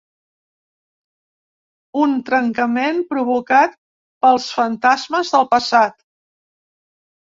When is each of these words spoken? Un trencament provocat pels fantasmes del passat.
Un 2.07 2.17
trencament 2.31 3.05
provocat 3.13 3.79
pels 4.25 4.51
fantasmes 4.59 5.39
del 5.39 5.51
passat. 5.57 6.05